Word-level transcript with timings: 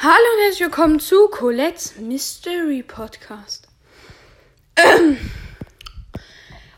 Hallo 0.00 0.14
und 0.36 0.42
herzlich 0.44 0.60
willkommen 0.60 1.00
zu 1.00 1.26
Colette's 1.26 1.96
Mystery 1.96 2.84
Podcast. 2.84 3.66
Ähm, 4.76 5.18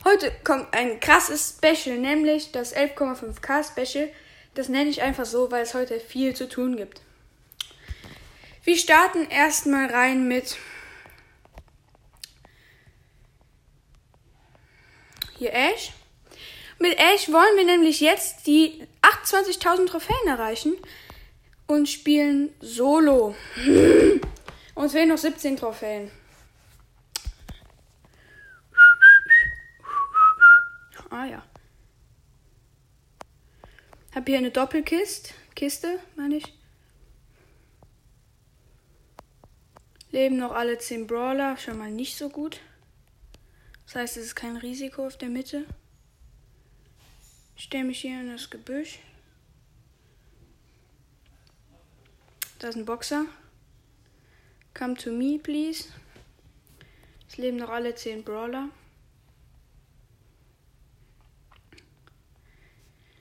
heute 0.07 0.33
kommt 0.43 0.73
ein 0.73 1.00
krasses 1.00 1.58
Special, 1.58 1.98
nämlich 1.98 2.50
das 2.50 2.75
11,5k 2.75 3.84
Special. 3.84 4.10
Das 4.54 4.70
nenne 4.70 4.88
ich 4.88 5.02
einfach 5.02 5.26
so, 5.26 5.50
weil 5.50 5.64
es 5.64 5.75
heute 5.75 6.00
viel 6.00 6.34
zu 6.34 6.48
tun 6.48 6.78
gibt. 6.78 7.02
Wir 8.64 8.79
starten 8.79 9.29
erstmal 9.29 9.91
rein 9.91 10.27
mit 10.27 10.57
hier 15.37 15.52
Ash. 15.52 15.93
Mit 16.79 16.98
Ash 16.98 17.30
wollen 17.30 17.59
wir 17.59 17.66
nämlich 17.66 18.00
jetzt 18.00 18.46
die 18.46 18.82
28.000 19.02 19.89
Trophäen 19.89 20.27
erreichen 20.27 20.79
und 21.71 21.89
spielen 21.89 22.52
Solo. 22.61 23.36
Uns 24.75 24.93
fehlen 24.93 25.11
noch 25.11 25.18
17 25.18 25.57
Trophäen. 25.57 26.11
Ah 31.11 31.26
ja. 31.26 31.45
Hab 34.12 34.26
hier 34.26 34.38
eine 34.38 34.50
Doppelkiste. 34.50 35.32
Kiste, 35.54 36.00
meine 36.16 36.38
ich. 36.38 36.54
Leben 40.10 40.38
noch 40.38 40.50
alle 40.50 40.76
10 40.78 41.06
Brawler. 41.06 41.56
Schon 41.56 41.78
mal 41.78 41.92
nicht 41.92 42.16
so 42.16 42.30
gut. 42.30 42.60
Das 43.87 43.95
heißt, 43.95 44.16
es 44.16 44.26
ist 44.26 44.34
kein 44.34 44.56
Risiko 44.56 45.06
auf 45.06 45.18
der 45.18 45.28
Mitte. 45.28 45.66
Ich 47.56 47.64
stelle 47.64 47.84
mich 47.84 48.00
hier 48.00 48.20
in 48.20 48.32
das 48.32 48.50
Gebüsch. 48.50 48.98
Da 52.60 52.69
ist 52.69 52.77
ein 52.77 52.84
Boxer. 52.84 53.24
Come 54.74 54.95
to 54.95 55.10
me, 55.10 55.38
please. 55.42 55.88
Es 57.26 57.38
leben 57.38 57.57
noch 57.57 57.71
alle 57.71 57.95
10 57.95 58.23
Brawler. 58.23 58.68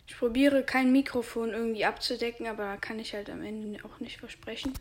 Ich 0.05 0.17
probiere 0.17 0.63
kein 0.63 0.91
Mikrofon 0.91 1.51
irgendwie 1.51 1.85
abzudecken, 1.85 2.47
aber 2.47 2.75
kann 2.77 2.99
ich 2.99 3.13
halt 3.13 3.29
am 3.29 3.41
Ende 3.41 3.85
auch 3.85 4.01
nicht 4.01 4.19
versprechen. 4.19 4.73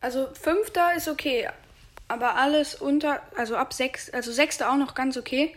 Also 0.00 0.32
fünfter 0.32 0.94
ist 0.94 1.08
okay, 1.08 1.50
aber 2.08 2.36
alles 2.36 2.76
unter, 2.76 3.20
also 3.36 3.56
ab 3.56 3.74
sechs, 3.74 4.08
also 4.08 4.32
sechster 4.32 4.72
auch 4.72 4.78
noch 4.78 4.94
ganz 4.94 5.18
okay, 5.18 5.54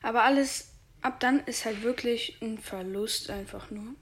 aber 0.00 0.22
alles 0.22 0.72
ab 1.02 1.20
dann 1.20 1.40
ist 1.44 1.66
halt 1.66 1.82
wirklich 1.82 2.40
ein 2.40 2.56
Verlust 2.56 3.28
einfach 3.28 3.70
nur. 3.70 3.94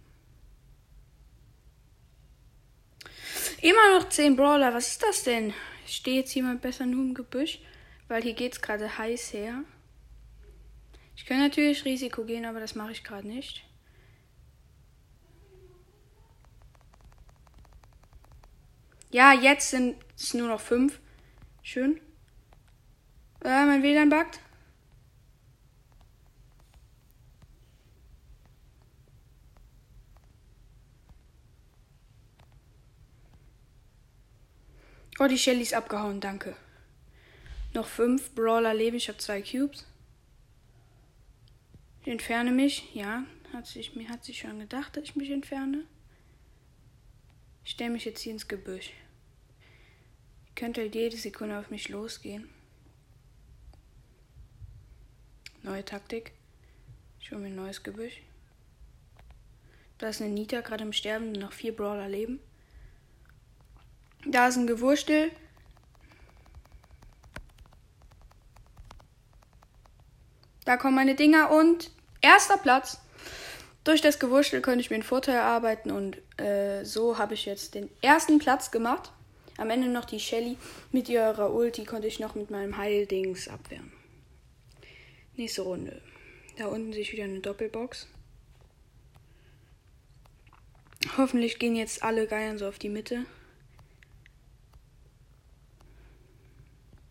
Immer 3.67 3.99
noch 3.99 4.09
10 4.09 4.37
Brawler, 4.37 4.73
was 4.73 4.87
ist 4.93 5.03
das 5.03 5.25
denn? 5.25 5.53
Steht 5.89 6.15
jetzt 6.15 6.35
jemand 6.37 6.63
besser 6.63 6.87
nur 6.87 7.03
im 7.03 7.15
Gebüsch? 7.15 7.59
Weil 8.07 8.23
hier 8.23 8.35
geht 8.35 8.53
es 8.53 8.63
gerade 8.63 8.97
heiß 8.97 9.33
her. 9.33 9.65
Ich 11.17 11.27
kann 11.27 11.41
natürlich 11.41 11.85
Risiko 11.85 12.23
gehen, 12.23 12.45
aber 12.45 12.61
das 12.61 12.77
mache 12.77 12.93
ich 12.93 13.03
gerade 13.03 13.27
nicht. 13.27 13.65
Ja, 19.11 19.33
jetzt 19.33 19.71
sind 19.71 19.97
es 20.15 20.33
nur 20.33 20.47
noch 20.47 20.61
5. 20.61 21.01
Schön. 21.65 22.01
Äh, 23.43 23.67
mein 23.67 23.83
WLAN 23.83 24.11
backt. 24.11 24.39
Oh, 35.19 35.27
die 35.27 35.39
Shelly 35.39 35.63
ist 35.63 35.75
abgehauen, 35.75 36.21
danke. 36.21 36.57
Noch 37.73 37.87
fünf 37.87 38.35
Brawler 38.35 38.75
leben. 38.75 38.97
Ich 38.97 39.09
habe 39.09 39.19
zwei 39.19 39.41
Cubes. 39.41 39.87
Ich 42.03 42.09
entferne 42.09 42.53
mich. 42.53 42.95
Ja, 42.95 43.25
hat 43.53 43.67
sich, 43.67 43.95
mir 43.95 44.09
hat 44.09 44.25
sich 44.25 44.41
schon 44.41 44.59
gedacht, 44.59 44.97
dass 44.97 45.05
ich 45.05 45.17
mich 45.17 45.31
entferne. 45.31 45.85
Ich 47.65 47.73
stelle 47.73 47.91
mich 47.91 48.05
jetzt 48.05 48.21
hier 48.21 48.33
ins 48.33 48.47
Gebüsch. 48.47 48.93
Ich 50.47 50.55
könnte 50.55 50.83
halt 50.83 50.95
jede 50.95 51.17
Sekunde 51.17 51.59
auf 51.59 51.71
mich 51.71 51.89
losgehen. 51.89 52.49
Neue 55.63 55.85
Taktik. 55.85 56.33
Ich 57.21 57.33
hole 57.33 57.41
mir 57.41 57.49
ein 57.49 57.57
neues 57.57 57.83
Gebüsch. 57.83 58.23
Da 59.99 60.09
ist 60.11 60.21
eine 60.21 60.33
Nita 60.33 60.61
gerade 60.61 60.85
im 60.85 60.93
Sterben, 60.93 61.33
noch 61.33 61.53
vier 61.53 61.75
Brawler 61.75 62.09
leben. 62.09 62.39
Da 64.29 64.49
ist 64.49 64.57
ein 64.57 64.67
Gewurstel. 64.67 65.31
Da 70.65 70.77
kommen 70.77 70.97
meine 70.97 71.15
Dinger 71.15 71.53
und 71.53 71.93
erster 72.21 72.57
Platz. 72.57 73.01
Durch 73.85 74.01
das 74.01 74.19
Gewurstel 74.19 74.61
konnte 74.63 74.81
ich 74.81 74.91
mir 74.91 74.97
einen 74.97 75.05
Vorteil 75.05 75.37
erarbeiten 75.37 75.93
und 75.93 76.19
äh, 76.41 76.85
so 76.85 77.19
habe 77.19 77.35
ich 77.35 77.47
jetzt 77.47 77.77
den 77.77 77.89
ersten 78.03 78.41
Platz 78.41 78.73
gemacht. 78.73 79.13
Am 79.59 79.71
Ende 79.71 79.87
noch 79.89 80.05
die 80.05 80.19
Shelly 80.19 80.57
mit 80.91 81.09
ihrer 81.09 81.55
Ulti 81.55 81.85
konnte 81.85 82.09
ich 82.09 82.19
noch 82.19 82.35
mit 82.35 82.51
meinem 82.51 82.77
Heildings 82.77 83.47
abwehren. 83.47 83.93
Nächste 85.37 85.63
Runde. 85.63 86.03
Da 86.59 86.67
unten 86.67 86.93
sehe 86.93 87.03
ich 87.03 87.13
wieder 87.13 87.25
eine 87.25 87.39
Doppelbox. 87.39 88.09
Hoffentlich 91.17 91.61
gehen 91.61 91.77
jetzt 91.77 92.03
alle 92.03 92.27
Geiern 92.27 92.59
so 92.59 92.67
auf 92.67 92.81
die 92.81 92.89
Mitte. 92.89 93.25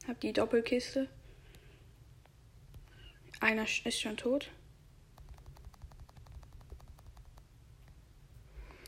Hab 0.08 0.20
die 0.20 0.34
Doppelkiste. 0.34 1.10
Einer 3.40 3.64
ist 3.64 4.00
schon 4.00 4.18
tot. 4.18 4.52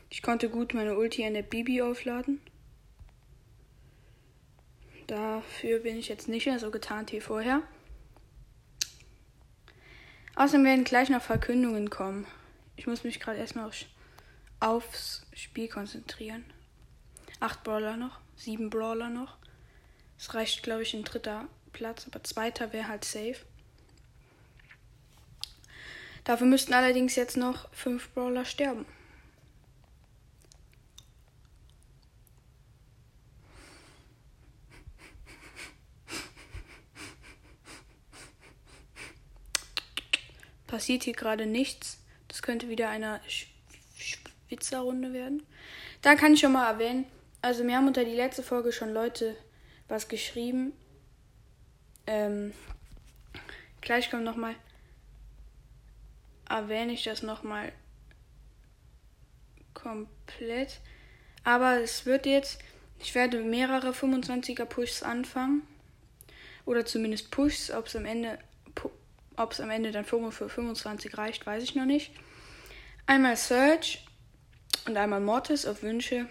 Ich 0.10 0.22
konnte 0.22 0.50
gut 0.50 0.74
meine 0.74 0.98
Ulti 0.98 1.26
an 1.26 1.34
der 1.34 1.42
Bibi 1.44 1.82
aufladen. 1.82 2.40
Dafür 5.08 5.80
bin 5.80 5.98
ich 5.98 6.08
jetzt 6.08 6.28
nicht 6.28 6.46
mehr 6.46 6.60
so 6.60 6.70
getarnt 6.70 7.12
wie 7.12 7.22
vorher. 7.22 7.62
Außerdem 10.36 10.66
werden 10.66 10.84
gleich 10.84 11.10
noch 11.10 11.22
Verkündungen 11.22 11.90
kommen. 11.90 12.28
Ich 12.76 12.88
muss 12.88 13.04
mich 13.04 13.20
gerade 13.20 13.40
erstmal 13.40 13.72
aufs 14.60 15.26
Spiel 15.34 15.68
konzentrieren. 15.68 16.46
Acht 17.40 17.64
Brawler 17.64 17.98
noch, 17.98 18.20
sieben 18.36 18.70
Brawler 18.70 19.10
noch. 19.10 19.38
Es 20.20 20.34
reicht, 20.34 20.64
glaube 20.64 20.84
ich, 20.84 20.94
ein 20.94 21.04
dritter 21.04 21.48
Platz, 21.74 22.08
aber 22.08 22.24
zweiter 22.24 22.74
wäre 22.74 22.88
halt 22.88 23.06
safe. 23.06 23.38
Dafür 26.24 26.48
müssten 26.48 26.74
allerdings 26.74 27.16
jetzt 27.16 27.38
noch 27.38 27.72
fünf 27.74 28.10
Brawler 28.10 28.44
sterben. 28.44 28.86
Passiert 40.68 41.04
hier 41.04 41.14
gerade 41.14 41.46
nichts. 41.46 42.04
Das 42.28 42.42
könnte 42.42 42.68
wieder 42.68 42.90
eine 42.90 43.22
Schwitzerrunde 43.96 45.14
werden. 45.14 45.44
Da 46.02 46.16
kann 46.16 46.34
ich 46.34 46.42
schon 46.42 46.52
mal 46.52 46.70
erwähnen, 46.70 47.06
also 47.42 47.64
mir 47.64 47.78
haben 47.78 47.88
unter 47.88 48.04
die 48.04 48.16
letzte 48.16 48.44
Folge 48.44 48.74
schon 48.74 48.94
Leute 48.94 49.38
was 49.88 50.08
geschrieben. 50.08 50.74
Ähm, 52.06 52.54
gleich 53.82 54.10
kommt 54.10 54.24
nochmal, 54.24 54.56
erwähne 56.50 56.94
ich 56.94 57.04
das 57.04 57.24
nochmal 57.24 57.72
komplett. 59.74 60.80
Aber 61.44 61.80
es 61.82 62.06
wird 62.06 62.26
jetzt, 62.26 62.60
ich 63.00 63.16
werde 63.16 63.42
mehrere 63.42 63.92
25er 63.92 64.66
Pushs 64.66 65.04
anfangen. 65.04 65.62
Oder 66.66 66.86
zumindest 66.86 67.32
Pushs, 67.32 67.72
ob 67.72 67.88
es 67.88 67.96
am 67.96 68.06
Ende, 68.06 68.40
ob 69.38 69.52
es 69.52 69.62
am 69.62 69.70
Ende 69.70 69.92
dann 69.92 70.04
für 70.04 70.50
25 70.50 71.18
reicht, 71.18 71.46
weiß 71.46 71.64
ich 71.64 71.76
noch 71.76 71.86
nicht. 71.86 72.12
Einmal 73.06 73.38
Search 73.38 74.06
und 74.86 74.98
einmal 74.98 75.22
Mortis 75.22 75.66
auf 75.66 75.84
Wünsche. 75.84 76.28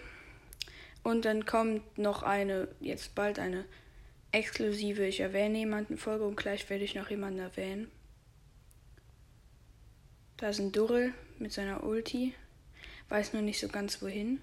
Und 1.07 1.23
dann 1.23 1.45
kommt 1.45 1.97
noch 1.97 2.21
eine, 2.21 2.67
jetzt 2.81 3.15
bald 3.15 3.39
eine 3.39 3.63
exklusive, 4.33 5.05
ich 5.05 5.21
erwähne 5.21 5.59
jemanden 5.59 5.95
Folge 5.97 6.27
und 6.27 6.35
gleich 6.35 6.69
werde 6.69 6.83
ich 6.83 6.95
noch 6.95 7.09
jemanden 7.09 7.39
erwähnen. 7.39 7.89
Da 10.35 10.49
ist 10.49 10.59
ein 10.59 10.73
Durrell 10.73 11.13
mit 11.39 11.53
seiner 11.53 11.85
Ulti. 11.85 12.33
Weiß 13.07 13.31
nur 13.31 13.41
nicht 13.41 13.57
so 13.57 13.69
ganz 13.69 14.01
wohin. 14.01 14.41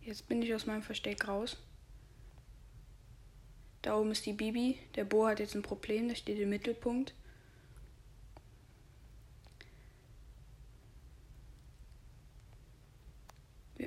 Jetzt 0.00 0.28
bin 0.28 0.40
ich 0.40 0.54
aus 0.54 0.64
meinem 0.64 0.82
Versteck 0.82 1.28
raus. 1.28 1.58
Da 3.82 3.98
oben 3.98 4.12
ist 4.12 4.24
die 4.24 4.32
Bibi. 4.32 4.78
Der 4.94 5.04
Bo 5.04 5.26
hat 5.26 5.40
jetzt 5.40 5.54
ein 5.54 5.60
Problem, 5.60 6.08
der 6.08 6.14
steht 6.14 6.38
im 6.38 6.48
Mittelpunkt. 6.48 7.12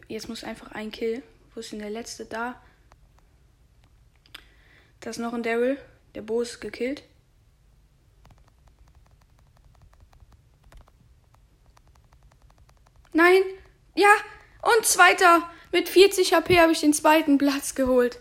Jetzt 0.07 0.29
muss 0.29 0.43
einfach 0.43 0.71
ein 0.71 0.91
Kill. 0.91 1.23
Wo 1.53 1.59
ist 1.59 1.71
denn 1.71 1.79
der 1.79 1.89
letzte? 1.89 2.25
Da. 2.25 2.61
Da 4.99 5.09
ist 5.09 5.19
noch 5.19 5.33
ein 5.33 5.43
Daryl. 5.43 5.77
Der 6.15 6.21
Bo 6.21 6.41
ist 6.41 6.59
gekillt. 6.59 7.03
Nein! 13.13 13.41
Ja! 13.95 14.13
Und 14.61 14.85
zweiter! 14.85 15.49
Mit 15.71 15.89
40 15.89 16.33
HP 16.33 16.59
habe 16.59 16.71
ich 16.71 16.81
den 16.81 16.93
zweiten 16.93 17.37
Platz 17.37 17.75
geholt. 17.75 18.19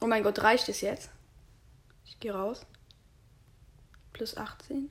Oh 0.00 0.06
mein 0.06 0.22
Gott, 0.22 0.42
reicht 0.42 0.68
es 0.68 0.80
jetzt? 0.80 1.10
Ich 2.04 2.20
gehe 2.20 2.32
raus. 2.32 2.64
Plus 4.12 4.36
18. 4.36 4.90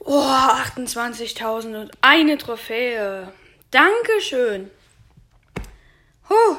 Oh, 0.00 0.20
28.000 0.20 1.80
und 1.80 1.92
eine 2.00 2.36
Trophäe. 2.36 3.32
Dankeschön. 3.72 4.70
Huh. 6.28 6.56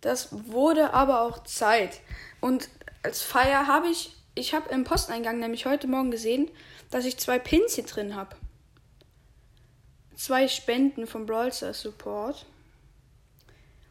Das 0.00 0.48
wurde 0.48 0.94
aber 0.94 1.20
auch 1.20 1.44
Zeit. 1.44 2.00
Und 2.40 2.70
als 3.02 3.22
Feier 3.22 3.66
habe 3.66 3.88
ich, 3.88 4.16
ich 4.34 4.54
habe 4.54 4.70
im 4.70 4.84
Posteingang 4.84 5.38
nämlich 5.38 5.66
heute 5.66 5.86
Morgen 5.86 6.10
gesehen, 6.10 6.50
dass 6.90 7.04
ich 7.04 7.18
zwei 7.18 7.38
Pins 7.38 7.74
hier 7.74 7.84
drin 7.84 8.16
habe. 8.16 8.36
Zwei 10.16 10.48
Spenden 10.48 11.06
vom 11.06 11.26
Brawl 11.26 11.52
Stars 11.52 11.82
Support. 11.82 12.46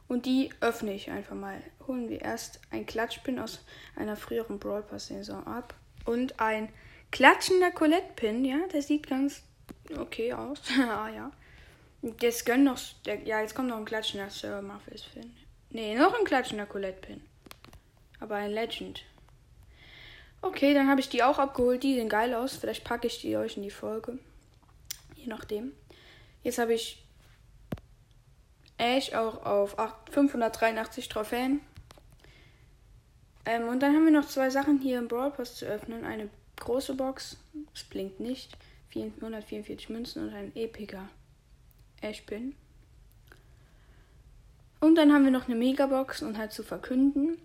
Und 0.07 0.25
die 0.25 0.49
öffne 0.61 0.91
ich 0.93 1.11
einfach 1.11 1.35
mal. 1.35 1.61
Holen 1.87 2.09
wir 2.09 2.21
erst 2.21 2.59
ein 2.71 2.87
Klatschpin 2.87 3.37
aus 3.37 3.59
einer 3.95 4.15
früheren 4.15 4.57
Brawl 4.57 4.81
Pass 4.81 5.07
Saison 5.07 5.45
ab. 5.45 5.75
Und 6.05 6.39
ein 6.39 6.69
klatschender 7.11 7.69
Colette 7.69 8.13
Pin. 8.15 8.43
Ja, 8.43 8.57
der 8.73 8.81
sieht 8.81 9.07
ganz 9.07 9.43
okay 9.95 10.33
aus. 10.33 10.61
ah 10.79 11.09
ja. 11.09 11.31
Jetzt 12.21 12.45
gönnen 12.45 12.65
noch. 12.65 12.79
Ja, 13.05 13.41
jetzt 13.41 13.55
kommt 13.55 13.69
noch 13.69 13.77
ein 13.77 13.85
klatschender 13.85 14.29
Sir 14.29 14.61
Muffles 14.61 15.03
Pin. 15.03 15.35
Nee, 15.69 15.95
noch 15.95 16.17
ein 16.17 16.25
klatschender 16.25 16.65
Colette 16.65 17.01
Pin. 17.01 17.21
Aber 18.19 18.35
ein 18.35 18.51
Legend. 18.51 19.03
Okay, 20.41 20.73
dann 20.73 20.89
habe 20.89 21.01
ich 21.01 21.09
die 21.09 21.23
auch 21.23 21.37
abgeholt. 21.37 21.83
Die 21.83 21.95
sehen 21.95 22.09
geil 22.09 22.33
aus. 22.33 22.55
Vielleicht 22.55 22.83
packe 22.85 23.07
ich 23.07 23.19
die 23.21 23.35
euch 23.35 23.57
in 23.57 23.63
die 23.63 23.69
Folge. 23.69 24.17
Je 25.15 25.27
nachdem. 25.27 25.73
Jetzt 26.43 26.57
habe 26.57 26.73
ich 26.73 27.03
Ash 28.77 29.13
auch 29.13 29.45
auf 29.45 29.75
583 30.11 31.09
Trophäen. 31.09 31.61
Ähm, 33.45 33.67
und 33.67 33.81
dann 33.81 33.93
haben 33.93 34.05
wir 34.05 34.11
noch 34.11 34.27
zwei 34.27 34.49
Sachen 34.49 34.79
hier 34.79 34.99
im 34.99 35.07
Brawl 35.07 35.31
Pass 35.31 35.55
zu 35.55 35.65
öffnen. 35.65 36.05
Eine 36.05 36.29
große 36.59 36.93
Box, 36.93 37.37
es 37.73 37.83
blinkt 37.83 38.19
nicht, 38.19 38.57
444 38.89 39.89
Münzen 39.89 40.27
und 40.27 40.33
ein 40.33 40.51
epiger 41.99 42.09
Ash-Pin. 42.09 42.55
Und 44.79 44.95
dann 44.95 45.13
haben 45.13 45.25
wir 45.25 45.31
noch 45.31 45.47
eine 45.47 45.55
Megabox 45.55 46.21
und 46.21 46.37
halt 46.37 46.53
zu 46.53 46.63
verkünden. 46.63 47.37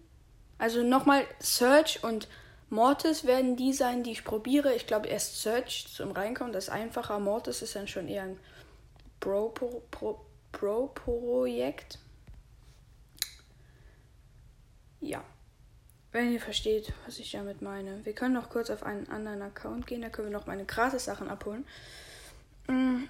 Also 0.59 0.83
nochmal 0.83 1.27
Search 1.41 2.05
und 2.05 2.29
Mortis 2.71 3.25
werden 3.25 3.57
die 3.57 3.73
sein, 3.73 4.05
die 4.05 4.13
ich 4.13 4.25
probiere. 4.25 4.75
Ich 4.75 4.87
glaube 4.87 5.09
erst 5.09 5.43
Search 5.43 5.87
zum 5.93 6.13
Reinkommen, 6.13 6.53
das 6.53 6.65
ist 6.65 6.71
einfacher. 6.71 7.19
Mortis 7.19 7.63
ist 7.63 7.75
dann 7.75 7.89
schon 7.89 8.09
eher 8.09 8.23
ein 8.23 8.39
Pro-Projekt. 9.21 9.91
Pro, 10.53 10.87
Pro, 10.87 11.47
ja. 15.05 15.25
Wenn 16.13 16.33
ihr 16.33 16.41
versteht, 16.41 16.93
was 17.05 17.19
ich 17.19 17.33
damit 17.33 17.61
meine. 17.61 18.05
Wir 18.05 18.13
können 18.13 18.35
noch 18.35 18.49
kurz 18.49 18.71
auf 18.71 18.85
einen 18.85 19.09
anderen 19.09 19.43
Account 19.43 19.89
gehen, 19.89 20.03
da 20.03 20.09
können 20.09 20.31
wir 20.31 20.39
noch 20.39 20.47
meine 20.47 20.65
gratis 20.65 21.05
Sachen 21.05 21.29
abholen. 21.29 21.67
Mm. 22.69 23.05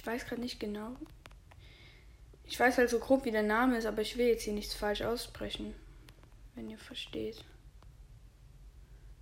Ich 0.00 0.06
weiß 0.06 0.24
gerade 0.24 0.40
nicht 0.40 0.58
genau. 0.58 0.96
Ich 2.44 2.58
weiß 2.58 2.78
halt 2.78 2.88
so 2.88 2.98
grob, 2.98 3.26
wie 3.26 3.30
der 3.30 3.42
Name 3.42 3.76
ist, 3.76 3.84
aber 3.84 4.00
ich 4.00 4.16
will 4.16 4.28
jetzt 4.28 4.44
hier 4.44 4.54
nichts 4.54 4.72
falsch 4.72 5.02
aussprechen. 5.02 5.74
Wenn 6.54 6.70
ihr 6.70 6.78
versteht. 6.78 7.44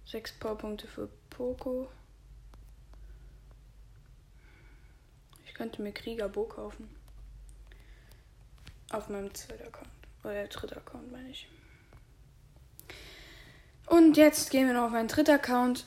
Sechs 0.07 0.31
Powerpunkte 0.31 0.87
für 0.87 1.09
Poco. 1.31 1.89
Ich 5.47 5.55
könnte 5.55 5.83
mir 5.83 5.91
Krieger 5.91 6.29
Bo 6.29 6.45
kaufen. 6.45 6.89
Auf 8.93 9.09
meinem 9.09 9.35
zweiten 9.35 9.67
Account. 9.67 9.91
Oder 10.23 10.47
dritter 10.47 10.77
Account, 10.77 11.11
meine 11.11 11.31
ich. 11.31 11.49
Und 13.87 14.17
jetzt 14.17 14.51
gehen 14.51 14.69
wir 14.69 14.75
noch 14.75 14.85
auf 14.85 14.93
meinen 14.93 15.09
dritten 15.09 15.35
Account. 15.35 15.87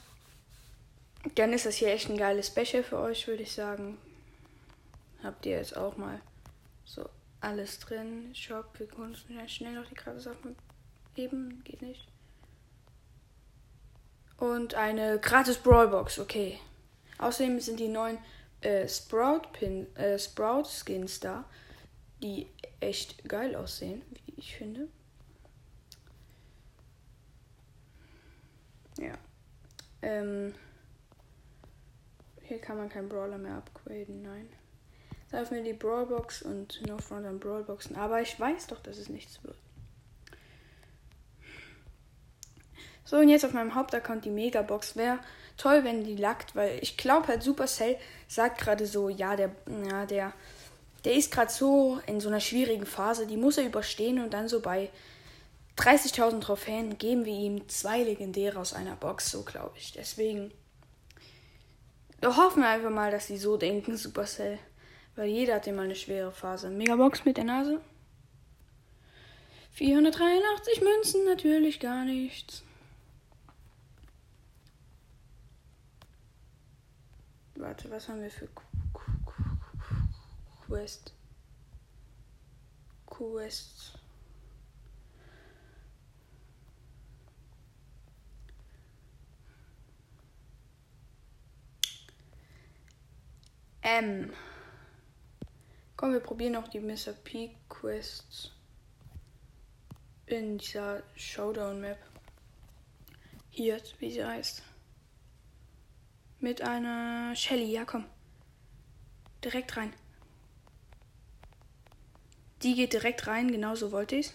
Dann 1.35 1.53
ist 1.53 1.65
das 1.65 1.75
hier 1.75 1.93
echt 1.93 2.09
ein 2.09 2.17
geiles 2.17 2.47
Special 2.47 2.83
für 2.83 2.99
euch, 2.99 3.25
würde 3.29 3.43
ich 3.43 3.53
sagen. 3.53 3.97
Habt 5.23 5.45
ihr 5.45 5.57
jetzt 5.57 5.75
auch 5.77 5.97
mal 5.97 6.19
so 6.83 7.07
alles 7.41 7.79
drin. 7.79 8.33
Shop, 8.33 8.67
wir 8.77 8.87
können 8.87 9.15
uns 9.15 9.51
schnell 9.51 9.73
noch 9.73 9.87
die 9.87 9.95
gratis 9.95 10.23
Sachen 10.23 10.55
geben. 11.15 11.61
Geht 11.63 11.81
nicht. 11.81 12.07
Und 14.37 14.73
eine 14.73 15.19
gratis 15.19 15.57
Brawlbox, 15.57 16.17
okay. 16.19 16.59
Außerdem 17.19 17.59
sind 17.59 17.79
die 17.79 17.87
neuen 17.87 18.17
äh, 18.61 18.87
Sprout 18.87 19.51
Pin, 19.53 19.95
äh, 19.95 20.17
Sprout 20.17 20.63
Skins 20.65 21.19
da, 21.19 21.45
die 22.23 22.47
echt 22.79 23.27
geil 23.29 23.55
aussehen, 23.55 24.01
wie 24.25 24.33
ich 24.37 24.55
finde. 24.55 24.87
Ja. 28.97 29.13
Ähm, 30.01 30.55
hier 32.41 32.59
kann 32.59 32.77
man 32.77 32.89
keinen 32.89 33.09
Brawler 33.09 33.37
mehr 33.37 33.57
upgraden, 33.57 34.23
nein. 34.23 34.49
Da 35.31 35.43
mir 35.49 35.63
die 35.63 35.73
Brawlbox 35.73 36.41
und 36.41 36.81
No 36.87 36.97
Front 36.97 37.25
an 37.25 37.39
Brawlboxen. 37.39 37.95
Aber 37.95 38.21
ich 38.21 38.37
weiß 38.39 38.67
doch, 38.67 38.81
dass 38.81 38.97
es 38.97 39.09
nichts 39.09 39.43
wird. 39.43 39.55
So, 43.05 43.17
und 43.17 43.29
jetzt 43.29 43.45
auf 43.45 43.53
meinem 43.53 43.75
Hauptaccount 43.75 44.25
die 44.25 44.29
Megabox. 44.29 44.95
Wäre 44.95 45.19
toll, 45.57 45.83
wenn 45.83 46.03
die 46.03 46.15
lackt, 46.15 46.55
weil 46.55 46.79
ich 46.81 46.97
glaube 46.97 47.27
halt 47.27 47.43
Supercell 47.43 47.97
sagt 48.27 48.59
gerade 48.59 48.85
so, 48.85 49.09
ja, 49.09 49.35
der, 49.35 49.55
ja, 49.89 50.05
der 50.05 50.33
der 51.05 51.13
ist 51.13 51.31
gerade 51.31 51.51
so 51.51 51.99
in 52.05 52.19
so 52.19 52.29
einer 52.29 52.39
schwierigen 52.39 52.85
Phase, 52.85 53.25
die 53.25 53.37
muss 53.37 53.57
er 53.57 53.65
überstehen 53.65 54.19
und 54.21 54.33
dann 54.33 54.47
so 54.47 54.59
bei 54.59 54.89
30.000 55.77 56.41
Trophäen 56.41 56.97
geben 56.97 57.25
wir 57.25 57.33
ihm 57.33 57.67
zwei 57.69 58.03
Legendäre 58.03 58.59
aus 58.59 58.73
einer 58.73 58.95
Box, 58.95 59.31
so 59.31 59.43
glaube 59.43 59.77
ich. 59.77 59.93
Deswegen 59.93 60.51
hoffen 62.23 62.61
wir 62.61 62.69
einfach 62.69 62.91
mal, 62.91 63.09
dass 63.09 63.27
sie 63.27 63.37
so 63.37 63.57
denken, 63.57 63.97
Supercell. 63.97 64.59
Weil 65.15 65.29
jeder 65.29 65.55
hat 65.55 65.67
immer 65.67 65.81
eine 65.83 65.95
schwere 65.95 66.31
Phase. 66.31 66.69
Megabox 66.69 67.25
mit 67.25 67.37
der 67.37 67.43
Nase. 67.43 67.81
483 69.73 70.81
Münzen, 70.81 71.25
natürlich 71.25 71.79
gar 71.79 72.05
nichts. 72.05 72.63
Warte, 77.55 77.89
was 77.91 78.09
haben 78.09 78.21
wir 78.21 78.31
für 78.31 78.49
Quest. 80.67 81.13
Quest. 83.05 83.99
M. 93.81 94.31
Komm, 96.01 96.13
wir 96.13 96.19
probieren 96.19 96.53
noch 96.53 96.67
die 96.67 96.79
Mr. 96.79 97.13
P 97.13 97.51
Quests 97.69 98.49
in 100.25 100.57
dieser 100.57 101.03
Showdown 101.15 101.79
Map. 101.79 101.99
Hier, 103.51 103.79
wie 103.99 104.09
sie 104.09 104.25
heißt. 104.25 104.63
Mit 106.39 106.63
einer 106.63 107.35
Shelly, 107.35 107.71
ja 107.71 107.85
komm. 107.85 108.05
Direkt 109.43 109.77
rein. 109.77 109.93
Die 112.63 112.73
geht 112.73 112.93
direkt 112.93 113.27
rein, 113.27 113.51
genauso 113.51 113.91
wollte 113.91 114.15
ich's. 114.15 114.33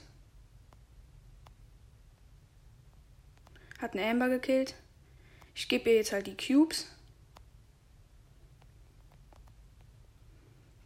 Hat 3.80 3.94
eine 3.94 4.08
Amber 4.08 4.28
gekillt. 4.28 4.76
Ich 5.52 5.66
gebe 5.66 5.90
ihr 5.90 5.96
jetzt 5.96 6.12
halt 6.12 6.28
die 6.28 6.36
Cubes. 6.36 6.86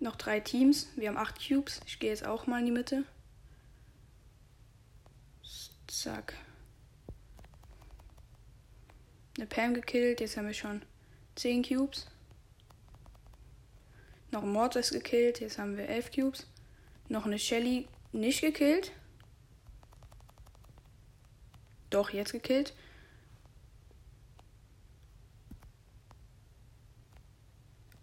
Noch 0.01 0.17
drei 0.17 0.41
Teams. 0.41 0.89
Wir 0.97 1.09
haben 1.09 1.19
acht 1.19 1.47
Cubes. 1.47 1.81
Ich 1.87 1.99
gehe 1.99 2.11
jetzt 2.11 2.27
auch 2.27 2.47
mal 2.47 2.61
in 2.61 2.67
die 2.67 2.73
Mitte. 2.73 3.05
Zack. 5.87 6.35
Eine 9.37 9.47
Pam 9.47 9.75
gekillt. 9.75 10.21
Jetzt 10.21 10.39
haben 10.39 10.47
wir 10.47 10.55
schon 10.55 10.83
zehn 11.35 11.63
Cubes. 11.63 12.07
Noch 14.31 14.43
ein 14.43 14.53
Mortis 14.53 14.91
gekillt. 14.91 15.41
Jetzt 15.41 15.59
haben 15.59 15.77
wir 15.77 15.89
elf 15.89 16.11
Cubes. 16.11 16.47
Noch 17.09 17.27
eine 17.27 17.39
Shelly 17.39 17.87
nicht 18.13 18.41
gekillt. 18.41 18.93
Doch, 21.91 22.11
jetzt 22.11 22.33
gekillt. 22.33 22.73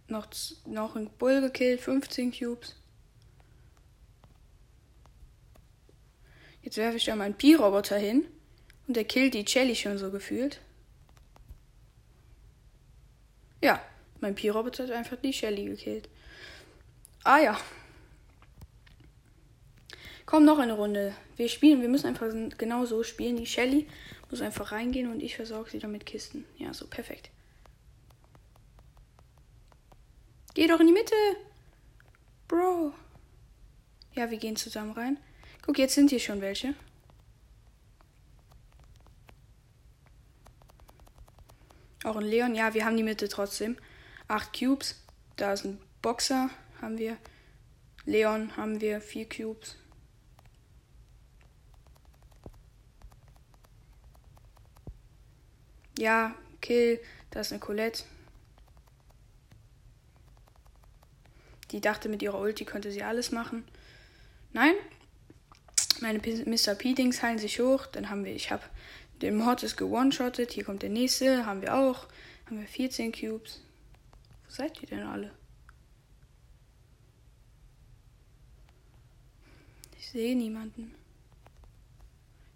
Noch, 0.08 0.28
noch 0.66 0.96
einen 0.96 1.10
Bull 1.10 1.42
gekillt, 1.42 1.82
15 1.82 2.32
Cubes. 2.32 2.76
Jetzt 6.62 6.78
werfe 6.78 6.98
ich 6.98 7.06
da 7.06 7.16
meinen 7.16 7.36
Pi-Roboter 7.36 7.98
hin 7.98 8.26
und 8.88 8.98
der 8.98 9.06
killt 9.06 9.34
die 9.34 9.46
Jelly 9.48 9.76
schon 9.76 9.98
so 9.98 10.12
gefühlt. 10.12 10.60
Ja, 13.62 13.82
mein 14.20 14.36
Pi-Roboter 14.36 14.84
hat 14.84 14.92
einfach 14.92 15.18
die 15.18 15.34
Shelly 15.34 15.66
gekillt. 15.66 16.10
Ah 17.24 17.40
ja. 17.40 17.60
Komm, 20.26 20.46
noch 20.46 20.60
eine 20.60 20.74
Runde. 20.74 21.14
Wir 21.38 21.50
spielen, 21.50 21.82
wir 21.82 21.90
müssen 21.90 22.08
einfach 22.08 22.28
genau 22.58 22.86
so 22.86 23.04
spielen. 23.04 23.38
Die 23.38 23.46
Shelly 23.46 23.88
muss 24.30 24.42
einfach 24.42 24.72
reingehen 24.72 25.10
und 25.12 25.22
ich 25.22 25.36
versorge 25.36 25.70
sie 25.70 25.80
dann 25.80 25.92
mit 25.92 26.06
Kisten. 26.06 26.46
Ja, 26.58 26.74
so, 26.74 26.86
perfekt. 26.88 27.30
Geh 30.58 30.66
doch 30.66 30.80
in 30.80 30.88
die 30.88 30.94
Mitte. 30.94 31.14
Bro. 32.48 32.92
Ja, 34.16 34.32
wir 34.32 34.40
gehen 34.40 34.56
zusammen 34.56 34.92
rein. 34.94 35.20
Guck, 35.62 35.78
jetzt 35.78 35.94
sind 35.94 36.10
hier 36.10 36.20
schon 36.20 36.42
welche. 36.42 36.74
Auch 42.04 42.16
ein 42.16 42.24
Leon. 42.24 42.56
Ja, 42.56 42.74
wir 42.74 42.86
haben 42.86 42.98
die 42.98 43.04
Mitte 43.04 43.30
trotzdem. 43.30 43.78
Acht 44.28 44.58
Cubes. 44.58 44.96
Da 45.36 45.54
ist 45.54 45.64
ein 45.64 45.80
Boxer. 46.02 46.50
Haben 46.82 46.98
wir. 46.98 47.18
Leon 48.06 48.58
haben 48.58 48.82
wir. 48.82 49.00
Vier 49.00 49.30
Cubes. 49.30 49.76
Ja, 56.00 56.34
Kill. 56.62 57.00
Da 57.30 57.42
ist 57.42 57.52
eine 57.52 57.60
Colette. 57.60 58.06
Die 61.72 61.82
dachte, 61.82 62.10
mit 62.10 62.22
ihrer 62.22 62.40
Ulti 62.40 62.66
könnte 62.66 62.92
sie 62.92 63.04
alles 63.04 63.32
machen. 63.32 63.66
Nein. 64.54 64.74
Meine 66.02 66.20
Mr. 66.20 66.76
P-Dings 66.76 67.22
heilen 67.22 67.40
sich 67.40 67.60
hoch. 67.60 67.86
Dann 67.88 68.10
haben 68.10 68.24
wir, 68.24 68.34
ich 68.34 68.52
habe 68.52 68.64
den 69.22 69.36
Mortis 69.36 69.76
gewone-shottet. 69.76 70.52
Hier 70.52 70.64
kommt 70.64 70.84
der 70.84 70.90
nächste. 70.90 71.46
Haben 71.46 71.62
wir 71.62 71.76
auch. 71.76 72.08
Haben 72.46 72.60
wir 72.60 72.68
14 72.68 73.12
Cubes. 73.12 73.62
Wo 74.46 74.52
seid 74.52 74.82
ihr 74.82 74.88
denn 74.88 75.04
alle? 75.04 75.32
Ich 79.98 80.10
sehe 80.10 80.36
niemanden. 80.38 80.96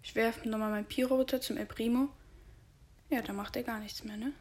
Ich 0.02 0.14
werfe 0.14 0.48
nochmal 0.48 0.70
meinen 0.70 0.86
Pi-Roboter 0.86 1.40
zum 1.40 1.58
El 1.58 1.66
Primo. 1.66 2.08
Ja, 3.10 3.20
da 3.20 3.32
macht 3.32 3.56
er 3.56 3.62
gar 3.62 3.78
nichts 3.78 4.04
mehr, 4.04 4.16
ne? 4.16 4.32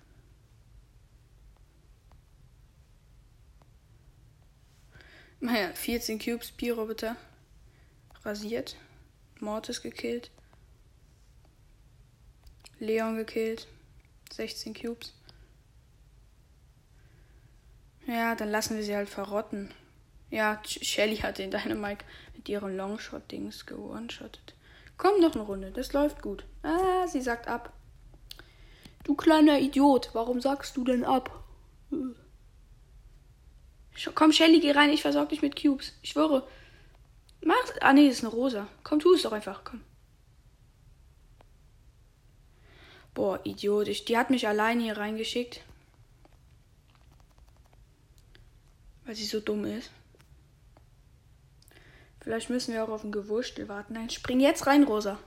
Naja, 5.44 5.72
14 5.74 6.20
Cubes, 6.20 6.52
Pi-Roboter. 6.52 7.16
Rasiert. 8.24 8.76
Mortis 9.40 9.82
gekillt. 9.82 10.30
Leon 12.78 13.18
gekillt. 13.18 13.68
16 14.32 14.76
Cubes. 14.76 15.14
Ja, 18.06 18.36
dann 18.36 18.52
lassen 18.52 18.78
wir 18.78 18.84
sie 18.84 18.96
halt 18.96 19.10
verrotten. 19.10 19.72
Ja, 20.30 20.62
Shelly 20.64 21.18
hat 21.18 21.40
den 21.40 21.50
Dynamite 21.50 22.06
mit 22.36 22.48
ihrem 22.48 22.78
Longshot-Dings 22.78 23.66
gewone-shottet. 23.66 24.54
Komm 24.98 25.20
noch 25.22 25.34
eine 25.34 25.44
Runde, 25.44 25.72
das 25.72 25.92
läuft 25.94 26.22
gut. 26.22 26.46
Ah, 26.62 27.08
sie 27.08 27.22
sagt 27.22 27.48
ab. 27.48 27.74
Du 29.04 29.16
kleiner 29.16 29.60
Idiot, 29.60 30.12
warum 30.14 30.40
sagst 30.40 30.78
du 30.78 30.84
denn 30.84 31.04
ab? 31.04 31.44
Komm, 34.16 34.32
Shelly, 34.32 34.60
geh 34.60 34.72
rein, 34.72 34.90
ich 34.90 35.02
versorge 35.02 35.30
dich 35.30 35.42
mit 35.42 35.62
Cubes. 35.62 35.94
Ich 36.02 36.12
schwöre. 36.12 36.48
Mach. 37.44 37.56
Ah, 37.82 37.94
nee, 37.94 38.08
das 38.08 38.18
ist 38.18 38.24
eine 38.24 38.34
Rosa. 38.34 38.68
Komm, 38.84 39.00
tu 39.00 39.14
es 39.14 39.24
doch 39.24 39.32
einfach, 39.32 39.64
komm. 39.64 39.82
Boah, 43.14 43.40
idiotisch. 43.44 44.06
Die 44.06 44.18
hat 44.18 44.30
mich 44.30 44.48
alleine 44.48 44.84
hier 44.84 44.98
reingeschickt. 44.98 45.62
Weil 49.06 49.16
sie 49.16 49.26
so 49.26 49.40
dumm 49.40 49.66
ist. 49.66 49.92
Vielleicht 52.22 52.50
müssen 52.50 52.74
wir 52.74 52.84
auch 52.84 52.90
auf 52.90 53.04
ein 53.04 53.12
Gewurstel 53.12 53.68
warten. 53.68 53.94
Nein, 53.94 54.10
spring 54.10 54.40
jetzt 54.40 54.68
rein, 54.68 54.84
Rosa. 54.84 55.20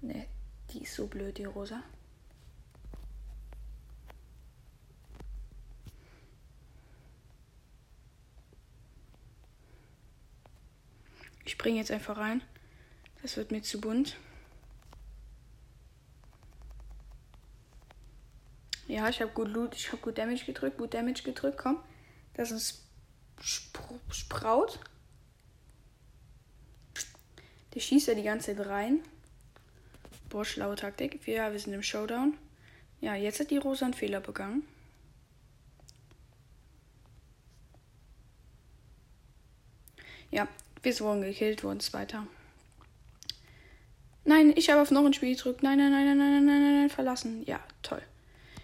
Ne, 0.00 0.26
die 0.70 0.82
ist 0.82 0.94
so 0.94 1.06
blöd, 1.06 1.38
die 1.38 1.44
Rosa. 1.44 1.82
Ich 11.44 11.52
springe 11.52 11.78
jetzt 11.78 11.90
einfach 11.90 12.16
rein. 12.16 12.42
Das 13.22 13.36
wird 13.36 13.50
mir 13.50 13.62
zu 13.62 13.80
bunt. 13.80 14.16
Ja, 18.86 19.08
ich 19.08 19.20
habe 19.20 19.32
gut 19.32 19.48
Loot, 19.48 19.74
ich 19.74 19.88
habe 19.88 20.02
gut 20.02 20.18
Damage 20.18 20.44
gedrückt, 20.44 20.76
gut 20.76 20.92
Damage 20.92 21.22
gedrückt, 21.22 21.58
komm. 21.58 21.78
Das 22.34 22.50
ist 22.50 22.84
Spr 23.40 23.98
Sprout. 24.10 24.78
Der 27.74 27.80
schießt 27.80 28.08
ja 28.08 28.14
die 28.14 28.22
ganze 28.22 28.54
Zeit 28.54 28.66
rein. 28.66 29.00
Boah, 30.28 30.44
schlaue 30.44 30.76
Taktik. 30.76 31.26
Wir, 31.26 31.50
wir 31.50 31.58
sind 31.58 31.72
im 31.72 31.82
Showdown. 31.82 32.36
Ja, 33.00 33.14
jetzt 33.14 33.40
hat 33.40 33.50
die 33.50 33.56
Rosa 33.56 33.86
einen 33.86 33.94
Fehler 33.94 34.20
begangen. 34.20 34.62
Ja, 40.30 40.48
wir 40.84 41.00
wurden 41.00 41.22
gekillt, 41.22 41.64
wurden 41.64 41.80
Zweiter. 41.80 42.26
Nein, 44.24 44.52
ich 44.56 44.70
habe 44.70 44.80
auf 44.80 44.90
noch 44.90 45.04
ein 45.04 45.12
Spiel 45.12 45.34
gedrückt. 45.34 45.62
Nein, 45.62 45.78
nein, 45.78 45.90
nein, 45.90 46.06
nein, 46.06 46.18
nein, 46.18 46.46
nein, 46.46 46.62
nein, 46.62 46.80
nein, 46.80 46.90
verlassen. 46.90 47.44
Ja, 47.46 47.60
toll. 47.82 48.02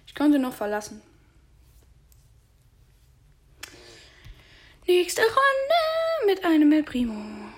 Ich 0.06 0.14
konnte 0.14 0.38
noch 0.38 0.54
verlassen. 0.54 1.02
Nächste 4.86 5.22
Runde 5.22 6.26
mit 6.26 6.44
einem 6.44 6.72
El 6.72 6.82
Primo. 6.82 7.50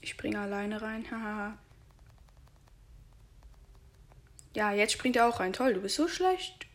Ich 0.00 0.10
springe 0.10 0.40
alleine 0.40 0.80
rein. 0.80 1.10
Haha. 1.10 1.58
ja, 4.54 4.72
jetzt 4.72 4.92
springt 4.92 5.16
er 5.16 5.26
auch 5.26 5.40
rein. 5.40 5.52
Toll, 5.52 5.74
du 5.74 5.80
bist 5.80 5.96
so 5.96 6.08
schlecht. 6.08 6.66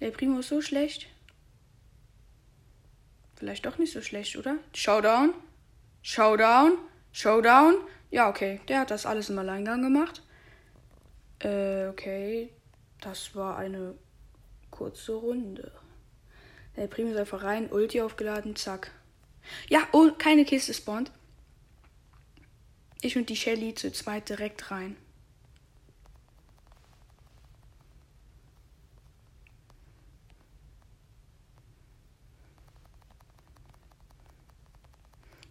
Der 0.00 0.10
Primo 0.10 0.40
ist 0.40 0.48
so 0.48 0.60
schlecht. 0.60 1.06
Vielleicht 3.36 3.66
doch 3.66 3.78
nicht 3.78 3.92
so 3.92 4.02
schlecht, 4.02 4.36
oder? 4.36 4.56
Showdown. 4.74 5.34
Showdown. 6.02 6.78
Showdown? 7.12 7.76
Ja, 8.10 8.28
okay. 8.28 8.60
Der 8.68 8.80
hat 8.80 8.90
das 8.90 9.06
alles 9.06 9.30
im 9.30 9.38
Alleingang 9.38 9.82
gemacht. 9.82 10.22
Äh, 11.40 11.88
okay. 11.88 12.50
Das 13.00 13.34
war 13.34 13.56
eine 13.56 13.94
kurze 14.70 15.12
Runde. 15.14 15.72
Der 16.76 16.86
Primo 16.86 17.10
ist 17.10 17.16
einfach 17.16 17.42
rein, 17.42 17.70
Ulti 17.70 18.00
aufgeladen, 18.00 18.56
zack. 18.56 18.92
Ja, 19.68 19.86
oh, 19.92 20.10
keine 20.16 20.44
Kiste 20.44 20.74
spawnt. 20.74 21.10
Ich 23.00 23.16
und 23.16 23.28
die 23.28 23.36
Shelly 23.36 23.74
zu 23.74 23.92
zweit 23.92 24.28
direkt 24.28 24.70
rein. 24.70 24.96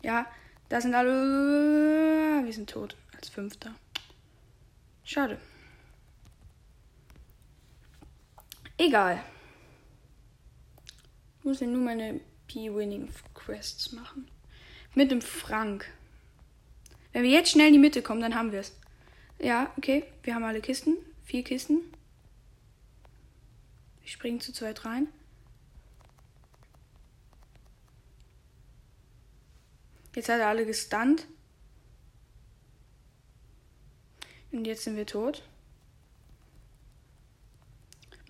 Ja, 0.08 0.26
da 0.70 0.80
sind 0.80 0.96
alle. 0.96 2.42
Wir 2.46 2.54
sind 2.54 2.70
tot. 2.70 2.96
Als 3.18 3.28
Fünfter. 3.28 3.76
Schade. 5.04 5.38
Egal. 8.78 9.22
Ich 11.40 11.44
muss 11.44 11.60
ja 11.60 11.68
nur 11.68 11.82
meine 11.82 12.22
P-Winning-Quests 12.48 13.92
machen. 13.92 14.30
Mit 14.96 15.12
dem 15.12 15.22
Frank. 15.22 15.86
Wenn 17.12 17.24
wir 17.24 17.30
jetzt 17.30 17.52
schnell 17.52 17.68
in 17.68 17.74
die 17.74 17.80
Mitte 17.80 18.02
kommen, 18.02 18.22
dann 18.22 18.36
haben 18.36 18.54
wir 18.54 18.62
es. 18.62 18.80
Ja, 19.40 19.74
okay. 19.76 20.06
Wir 20.24 20.36
haben 20.36 20.46
alle 20.46 20.62
Kisten. 20.62 20.96
Vier 21.26 21.44
Kisten. 21.44 21.82
Wir 24.00 24.10
springen 24.10 24.40
zu 24.40 24.54
zweit 24.54 24.86
rein. 24.86 25.10
Jetzt 30.18 30.30
hat 30.30 30.40
er 30.40 30.48
alle 30.48 30.66
gestunt. 30.66 31.28
Und 34.52 34.66
jetzt 34.66 34.84
sind 34.84 34.96
wir 34.96 35.06
tot. 35.06 35.44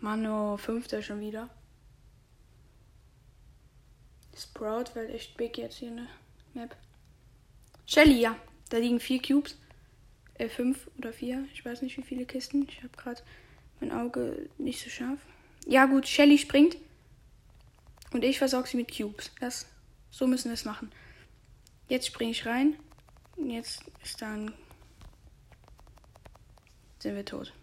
Mano, 0.02 0.58
fünfter 0.58 1.02
schon 1.02 1.22
wieder. 1.22 1.50
Sprout 4.36 4.96
wird 4.96 5.12
echt 5.12 5.38
big 5.38 5.58
jetzt 5.58 5.78
hier 5.78 5.88
in 5.88 5.96
der 5.96 6.08
Map. 6.54 6.76
Shelly, 7.86 8.20
ja. 8.20 8.36
Da 8.68 8.80
liegen 8.80 9.00
vier 9.00 9.22
Cubes. 9.22 9.56
Äh, 10.34 10.50
fünf 10.50 10.90
oder 10.98 11.14
vier. 11.14 11.48
Ich 11.54 11.64
weiß 11.64 11.84
nicht, 11.84 11.96
wie 11.96 12.04
viele 12.04 12.26
Kisten. 12.26 12.68
Ich 12.68 12.84
habe 12.84 12.98
gerade 12.98 13.22
mein 13.80 13.94
Auge 13.94 14.50
nicht 14.58 14.84
so 14.84 14.90
scharf. 14.90 15.22
Ja, 15.66 15.86
gut. 15.86 16.06
Shelly 16.06 16.38
springt. 16.38 16.76
Und 18.12 18.26
ich 18.26 18.40
versorge 18.40 18.68
sie 18.68 18.76
mit 18.76 18.94
Cubes. 18.94 19.32
Das, 19.40 19.68
so 20.12 20.28
müssen 20.28 20.50
wir 20.50 20.56
es 20.56 20.66
machen. 20.66 20.92
Jetzt 21.88 22.08
springe 22.08 22.32
ich 22.32 22.46
rein. 22.46 22.78
Jetzt 23.38 23.84
ist 24.04 24.22
dann. 24.22 24.54
Sind 27.00 27.16
wir 27.16 27.26
tot. 27.26 27.54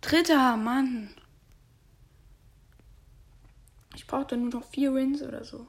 Dritter, 0.00 0.56
Mann. 0.56 1.14
Ich 3.94 4.06
brauche 4.06 4.26
dann 4.26 4.42
nur 4.42 4.60
noch 4.60 4.68
vier 4.70 4.94
Wins 4.94 5.22
oder 5.22 5.44
so. 5.44 5.66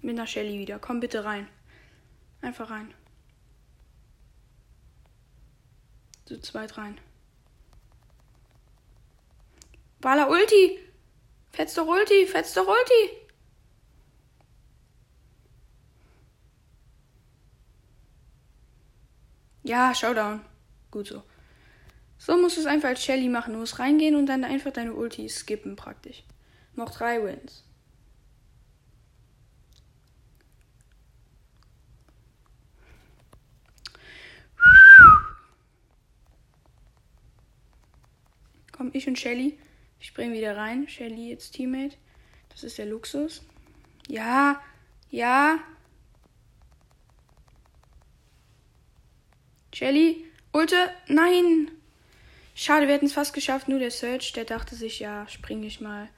Mit 0.00 0.16
einer 0.16 0.26
Shelly 0.26 0.58
wieder. 0.58 0.78
Komm 0.78 1.00
bitte 1.00 1.24
rein. 1.24 1.48
Einfach 2.40 2.70
rein. 2.70 2.94
Zu 6.24 6.40
zweit 6.40 6.76
rein. 6.76 6.98
Bala 10.00 10.28
Ulti! 10.28 10.78
Fetz 11.50 11.74
doch 11.74 11.86
Ulti! 11.86 12.26
Fetz 12.26 12.54
doch 12.54 12.66
Ulti! 12.66 13.28
Ja, 19.64 19.94
Showdown. 19.94 20.40
Gut 20.90 21.08
so. 21.08 21.22
So 22.16 22.36
musst 22.36 22.56
du 22.56 22.60
es 22.60 22.66
einfach 22.66 22.88
als 22.88 23.04
Shelly 23.04 23.28
machen. 23.28 23.52
Du 23.52 23.60
musst 23.60 23.78
reingehen 23.78 24.16
und 24.16 24.26
dann 24.26 24.44
einfach 24.44 24.72
deine 24.72 24.94
Ulti 24.94 25.28
skippen 25.28 25.76
praktisch. 25.76 26.24
Noch 26.74 26.90
drei 26.90 27.22
Wins. 27.22 27.64
Komm, 38.72 38.90
ich 38.94 39.06
und 39.08 39.18
Shelly. 39.18 39.58
Ich 40.00 40.08
springe 40.08 40.34
wieder 40.34 40.56
rein. 40.56 40.88
Shelly 40.88 41.30
jetzt 41.30 41.52
Teammate. 41.52 41.96
Das 42.50 42.64
ist 42.64 42.78
der 42.78 42.86
Luxus. 42.86 43.44
Ja, 44.08 44.60
ja. 45.10 45.58
Shelly, 49.74 50.24
Ulte, 50.52 50.90
nein. 51.06 51.70
Schade, 52.54 52.88
wir 52.88 52.94
hätten 52.94 53.06
es 53.06 53.12
fast 53.12 53.32
geschafft. 53.32 53.68
Nur 53.68 53.78
der 53.78 53.90
Search, 53.90 54.32
der 54.32 54.44
dachte 54.44 54.74
sich, 54.74 54.98
ja, 54.98 55.28
springe 55.28 55.66
ich 55.66 55.80
mal. 55.80 56.08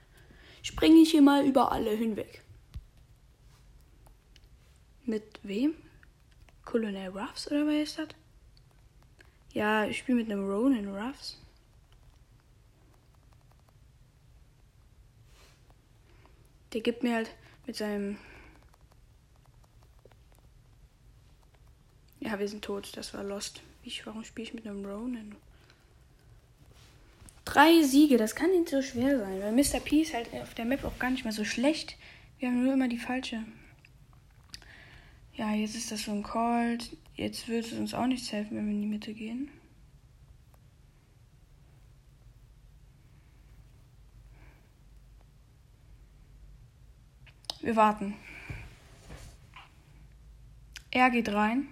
Springe 0.63 1.01
ich 1.01 1.11
hier 1.11 1.23
mal 1.23 1.45
über 1.45 1.73
alle 1.73 1.91
hinweg. 1.91 2.43
Mit 5.05 5.41
wem? 5.43 5.75
Colonel 6.65 7.09
Ruffs 7.11 7.51
oder 7.51 7.67
wer 7.67 7.83
ist 7.83 7.99
das? 7.99 8.09
Ja, 9.53 9.85
ich 9.85 9.99
spiele 9.99 10.19
mit 10.19 10.31
einem 10.31 10.49
Ronin 10.49 10.95
Ruffs. 10.95 11.39
Der 16.73 16.81
gibt 16.81 17.03
mir 17.03 17.15
halt 17.15 17.31
mit 17.67 17.77
seinem. 17.77 18.19
Ja, 22.21 22.39
wir 22.39 22.49
sind 22.49 22.65
tot. 22.65 22.97
Das 22.97 23.15
war 23.15 23.25
Lost. 23.25 23.63
Ich, 23.83 24.07
warum 24.07 24.25
spiele 24.25 24.49
ich 24.49 24.55
mit 24.55 24.67
einem 24.67 24.85
Ronin? 24.85 25.35
Drei 27.45 27.83
Siege, 27.83 28.17
das 28.17 28.37
kann 28.37 28.51
nicht 28.51 28.69
so 28.69 28.83
schwer 28.83 29.19
sein, 29.19 29.41
weil 29.41 29.53
Mr. 29.53 29.81
P 29.81 30.03
ist 30.03 30.15
halt 30.15 30.33
auf 30.35 30.55
der 30.55 30.67
Map 30.67 30.85
auch 30.85 30.99
gar 30.99 31.11
nicht 31.11 31.25
mehr 31.25 31.33
so 31.33 31.45
schlecht. 31.45 31.97
Wir 32.39 32.49
haben 32.49 32.63
nur 32.63 32.75
immer 32.75 32.89
die 32.89 32.99
falsche. 32.99 33.43
Ja, 35.35 35.53
jetzt 35.55 35.75
ist 35.75 35.91
das 35.91 36.05
so 36.05 36.13
ein 36.13 36.23
Cold. 36.23 36.97
Jetzt 37.17 37.49
wird 37.49 37.67
es 37.67 37.73
uns 37.73 37.95
auch 37.95 38.07
nichts 38.07 38.31
helfen, 38.31 38.57
wenn 38.57 38.67
wir 38.67 38.75
in 38.75 38.83
die 38.83 38.89
Mitte 38.89 39.15
gehen. 39.15 39.51
Wir 47.63 47.77
warten. 47.77 48.15
Er 50.91 51.11
geht 51.11 51.29
rein. 51.29 51.69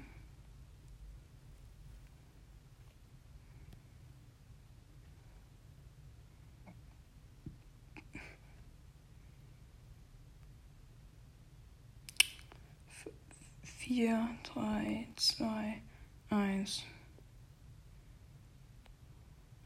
Vier, 13.62 14.28
drei, 14.42 15.08
zwei, 15.16 15.80
eins. 16.28 16.84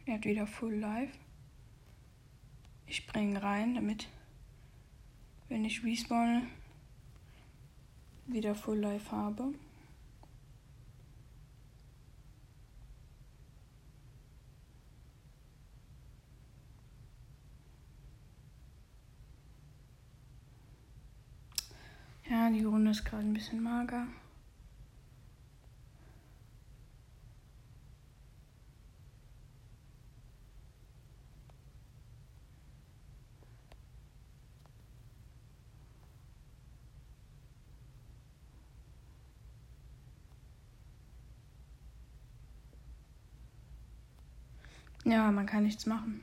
Er 0.06 0.14
hat 0.14 0.24
wieder 0.24 0.46
Full 0.46 0.74
Life. 0.74 1.18
Ich 2.86 2.98
springe 2.98 3.42
rein, 3.42 3.74
damit 3.74 4.06
wenn 5.52 5.66
ich 5.66 5.84
respawne, 5.84 6.46
wieder 8.26 8.54
Full 8.54 8.78
Life 8.78 9.12
habe. 9.12 9.52
Ja, 22.30 22.48
die 22.48 22.64
Runde 22.64 22.92
ist 22.92 23.04
gerade 23.04 23.24
ein 23.24 23.34
bisschen 23.34 23.62
mager. 23.62 24.06
Ja, 45.12 45.30
man 45.30 45.44
kann 45.44 45.64
nichts 45.64 45.84
machen. 45.84 46.22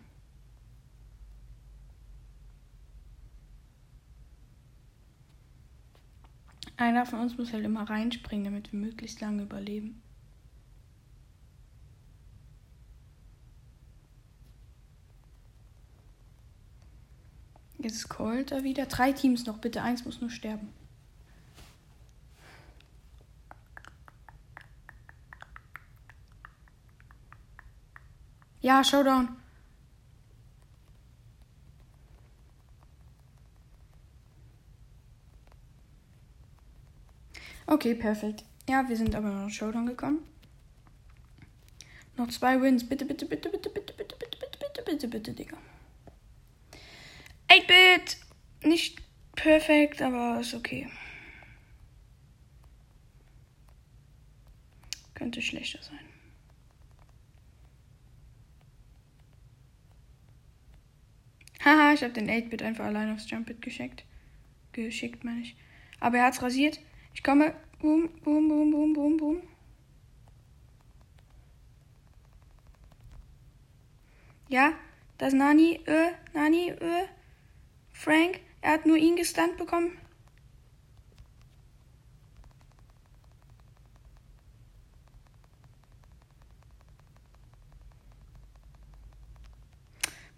Einer 6.75 7.05
von 7.05 7.19
uns 7.19 7.37
muss 7.37 7.53
halt 7.53 7.63
immer 7.65 7.87
reinspringen, 7.87 8.45
damit 8.45 8.73
wir 8.73 8.79
möglichst 8.79 9.21
lange 9.21 9.43
überleben. 9.43 10.01
Jetzt 17.77 17.97
ist 17.97 18.09
Cold 18.09 18.51
da 18.51 18.63
wieder. 18.63 18.87
Drei 18.87 19.11
Teams 19.11 19.45
noch, 19.45 19.59
bitte. 19.59 19.83
Eins 19.83 20.03
muss 20.03 20.19
nur 20.19 20.31
sterben. 20.31 20.69
Ja, 28.61 28.83
Showdown. 28.83 29.37
Okay, 37.65 37.93
perfekt. 37.95 38.43
Ja, 38.67 38.87
wir 38.89 38.97
sind 38.97 39.15
aber 39.15 39.29
noch 39.29 39.49
Showdown 39.49 39.85
gekommen. 39.85 40.19
Noch 42.17 42.27
zwei 42.29 42.59
Wins. 42.61 42.87
Bitte, 42.87 43.05
bitte, 43.05 43.25
bitte, 43.25 43.49
bitte, 43.49 43.69
bitte, 43.69 43.93
bitte, 43.93 44.15
bitte, 44.17 44.37
bitte, 44.37 44.57
bitte, 44.59 44.83
bitte, 44.83 45.07
bitte, 45.07 45.33
Digga. 45.33 45.57
8-Bit! 47.47 48.17
Nicht 48.63 49.01
perfekt, 49.35 50.01
aber 50.01 50.41
ist 50.41 50.53
okay. 50.53 50.89
Könnte 55.13 55.41
schlechter 55.41 55.81
sein. 55.81 56.08
Haha, 61.63 61.93
ich 61.93 62.03
habe 62.03 62.13
den 62.13 62.29
8-Bit 62.29 62.63
einfach 62.63 62.85
allein 62.85 63.13
aufs 63.13 63.29
Jump-Bit 63.29 63.61
geschickt. 63.61 64.05
Geschickt, 64.71 65.23
meine 65.23 65.41
ich. 65.41 65.55
Aber 65.99 66.17
er 66.17 66.25
hat's 66.25 66.41
rasiert. 66.41 66.79
Ich 67.13 67.23
komme. 67.23 67.53
Boom, 67.79 68.09
boom, 68.23 68.47
boom, 68.47 68.71
boom, 68.71 68.93
boom, 68.93 69.17
boom. 69.17 69.41
Ja, 74.49 74.73
das 75.17 75.33
Nani, 75.33 75.79
äh, 75.85 76.11
Nani, 76.33 76.69
äh, 76.69 77.05
Frank, 77.93 78.39
er 78.61 78.73
hat 78.73 78.85
nur 78.85 78.97
ihn 78.97 79.15
gestunt 79.15 79.57
bekommen. 79.57 79.97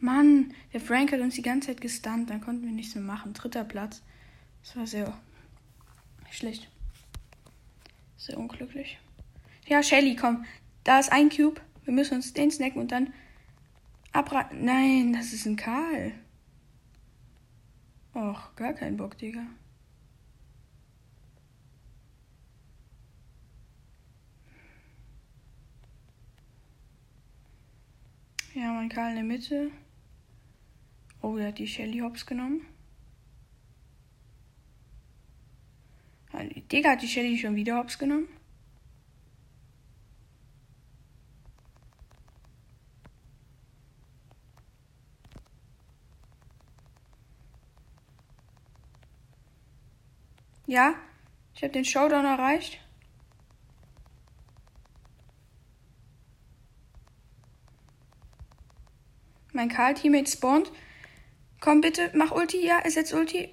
Mann, 0.01 0.53
der 0.73 0.81
Frank 0.81 1.11
hat 1.11 1.19
uns 1.19 1.35
die 1.35 1.43
ganze 1.43 1.67
Zeit 1.67 1.81
gestunt, 1.81 2.29
dann 2.29 2.41
konnten 2.41 2.65
wir 2.65 2.71
nichts 2.71 2.95
mehr 2.95 3.03
machen. 3.03 3.33
Dritter 3.33 3.63
Platz. 3.63 4.01
Das 4.63 4.75
war 4.75 4.87
sehr 4.87 5.17
schlecht. 6.31 6.69
Sehr 8.17 8.37
unglücklich. 8.37 8.99
Ja, 9.67 9.83
Shelly, 9.83 10.15
komm. 10.15 10.45
Da 10.83 10.99
ist 10.99 11.11
ein 11.11 11.29
Cube. 11.29 11.61
Wir 11.85 11.93
müssen 11.93 12.15
uns 12.15 12.33
den 12.33 12.51
snacken 12.51 12.81
und 12.81 12.91
dann 12.91 13.13
abraten. 14.11 14.65
Nein, 14.65 15.13
das 15.13 15.33
ist 15.33 15.45
ein 15.45 15.55
Karl. 15.55 16.11
Och, 18.15 18.55
gar 18.55 18.73
kein 18.73 18.97
Bock, 18.97 19.17
Digga. 19.17 19.45
Ja, 28.53 28.73
mein 28.73 28.89
Karl 28.89 29.11
in 29.11 29.15
der 29.15 29.23
Mitte. 29.23 29.71
Oh, 31.21 31.37
der 31.37 31.49
hat 31.49 31.59
die 31.59 31.67
Shelly 31.67 31.99
Hops 31.99 32.25
genommen. 32.25 32.65
Digga 36.71 36.91
hat 36.91 37.01
die 37.01 37.07
Shelly 37.07 37.37
schon 37.37 37.55
wieder 37.55 37.77
Hops 37.77 37.99
genommen. 37.99 38.27
Ja, 50.65 50.95
ich 51.53 51.61
habe 51.63 51.73
den 51.73 51.83
Showdown 51.83 52.23
erreicht. 52.23 52.79
Mein 59.51 59.67
Karl-Teammate 59.67 60.31
spawnt. 60.31 60.71
Komm 61.61 61.79
bitte, 61.79 62.11
mach 62.15 62.31
Ulti. 62.31 62.65
Ja, 62.65 62.79
er 62.79 62.91
setzt 62.91 63.13
Ulti. 63.13 63.47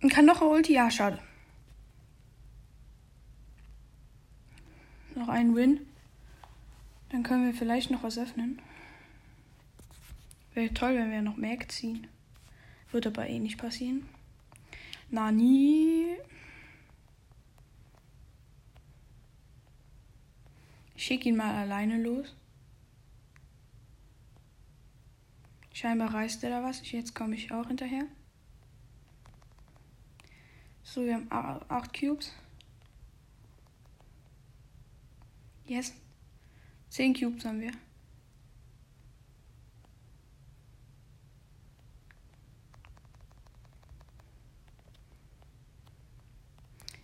Und 0.00 0.12
kann 0.12 0.24
noch 0.24 0.40
ein 0.40 0.48
Ulti. 0.48 0.72
Ja, 0.72 0.90
schade. 0.90 1.18
Noch 5.16 5.28
ein 5.28 5.54
Win. 5.54 5.80
Dann 7.10 7.24
können 7.24 7.44
wir 7.44 7.52
vielleicht 7.52 7.90
noch 7.90 8.02
was 8.04 8.16
öffnen. 8.16 8.62
Wäre 10.54 10.72
toll, 10.72 10.94
wenn 10.94 11.10
wir 11.10 11.20
noch 11.20 11.36
mehr 11.36 11.58
ziehen. 11.68 12.06
Wird 12.92 13.06
aber 13.06 13.26
eh 13.26 13.38
nicht 13.40 13.58
passieren. 13.58 14.08
Nani. 15.10 16.16
Ich 20.94 21.04
schicke 21.04 21.28
ihn 21.28 21.36
mal 21.36 21.54
alleine 21.54 22.00
los. 22.00 22.36
Scheinbar 25.82 26.14
reißt 26.14 26.44
er 26.44 26.50
da 26.50 26.62
was. 26.62 26.88
Jetzt 26.92 27.12
komme 27.12 27.34
ich 27.34 27.50
auch 27.50 27.66
hinterher. 27.66 28.04
So, 30.84 31.04
wir 31.04 31.14
haben 31.14 31.26
8 31.28 31.92
Cubes. 31.92 32.30
Yes. 35.66 35.92
10 36.90 37.14
Cubes 37.14 37.44
haben 37.44 37.60
wir. 37.60 37.72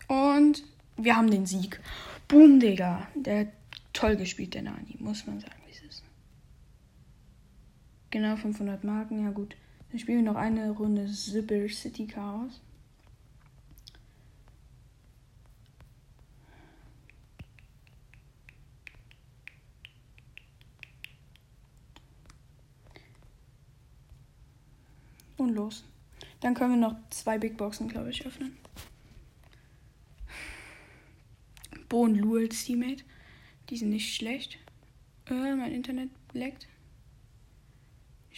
Und 0.07 0.63
wir 0.97 1.17
haben 1.17 1.33
den 1.33 1.47
Sieg. 1.47 1.81
Boom, 2.29 2.61
Digga. 2.61 3.09
Der 3.17 3.41
hat 3.41 3.49
toll 3.93 4.15
gespielt, 4.15 4.55
der 4.55 4.63
Nani, 4.63 4.95
muss 5.01 5.27
man 5.27 5.41
sagen, 5.41 5.61
wie 5.67 5.73
es 5.73 5.83
ist. 5.83 6.05
Genau 8.11 8.37
500 8.37 8.85
Marken, 8.85 9.23
ja 9.23 9.31
gut. 9.31 9.57
Dann 9.91 9.99
spielen 9.99 10.25
wir 10.25 10.33
noch 10.33 10.39
eine 10.39 10.71
Runde 10.71 11.07
Zibber 11.07 11.69
City 11.69 12.07
Chaos. 12.07 12.61
Und 25.37 25.55
los. 25.55 25.85
Dann 26.41 26.55
können 26.55 26.81
wir 26.81 26.89
noch 26.89 26.97
zwei 27.11 27.39
Big 27.39 27.57
Boxen, 27.57 27.89
glaube 27.89 28.11
ich, 28.11 28.27
öffnen. 28.27 28.57
Bo 31.89 32.03
und 32.03 32.17
Lu 32.17 32.37
als 32.37 32.65
Teammate. 32.65 33.05
Die 33.71 33.77
sind 33.77 33.91
nicht 33.91 34.15
schlecht. 34.15 34.59
Äh, 35.27 35.55
mein 35.55 35.73
Internet 35.73 36.11
leckt. 36.33 36.67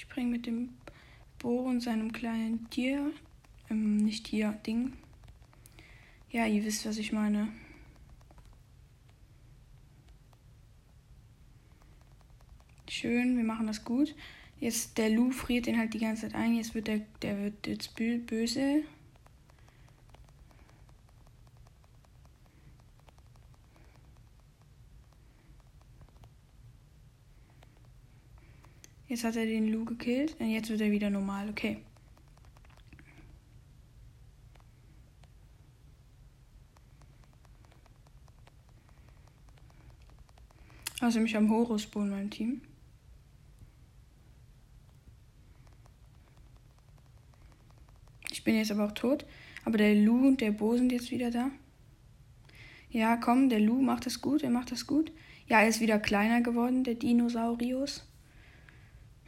Ich 0.01 0.05
springe 0.05 0.31
mit 0.31 0.47
dem 0.47 0.71
Bo 1.39 1.59
und 1.59 1.83
seinem 1.83 2.11
kleinen 2.11 2.71
Tier. 2.71 3.13
Ähm, 3.69 3.99
nicht 3.99 4.25
Tier, 4.25 4.53
Ding. 4.67 4.95
Ja, 6.31 6.47
ihr 6.47 6.65
wisst, 6.65 6.87
was 6.87 6.97
ich 6.97 7.13
meine. 7.13 7.49
Schön, 12.89 13.37
wir 13.37 13.45
machen 13.45 13.67
das 13.67 13.85
gut. 13.85 14.15
Jetzt 14.59 14.97
der 14.97 15.11
Lu 15.11 15.33
friert 15.33 15.67
den 15.67 15.77
halt 15.77 15.93
die 15.93 15.99
ganze 15.99 16.23
Zeit 16.23 16.35
ein. 16.35 16.55
Jetzt 16.55 16.75
wird 16.75 16.87
der, 16.87 17.01
der 17.21 17.39
wird 17.39 17.67
jetzt 17.67 17.95
böse. 17.95 18.85
Jetzt 29.11 29.25
hat 29.25 29.35
er 29.35 29.44
den 29.44 29.73
Lu 29.73 29.85
gekillt 29.85 30.37
und 30.38 30.51
jetzt 30.51 30.70
wird 30.70 30.81
er 30.81 30.92
wieder 30.92 31.11
normal. 31.11 31.49
Okay. 31.51 31.79
Also 41.01 41.18
mich 41.18 41.37
am 41.37 41.51
Horus 41.51 41.83
spawn 41.83 42.11
mein 42.11 42.31
Team. 42.31 42.61
Ich 48.31 48.44
bin 48.44 48.55
jetzt 48.55 48.70
aber 48.70 48.87
auch 48.87 48.92
tot. 48.92 49.27
Aber 49.64 49.77
der 49.77 49.96
Lu 49.96 50.29
und 50.29 50.40
der 50.40 50.53
Bo 50.53 50.77
sind 50.77 50.92
jetzt 50.92 51.11
wieder 51.11 51.33
da. 51.33 51.51
Ja, 52.90 53.16
komm, 53.16 53.49
der 53.49 53.59
Lu 53.59 53.83
macht 53.83 54.07
das 54.07 54.20
gut. 54.20 54.44
Er 54.44 54.51
macht 54.51 54.70
das 54.70 54.87
gut. 54.87 55.11
Ja, 55.49 55.62
er 55.62 55.68
ist 55.68 55.81
wieder 55.81 55.99
kleiner 55.99 56.42
geworden, 56.42 56.85
der 56.85 56.94
Dinosaurius. 56.94 58.07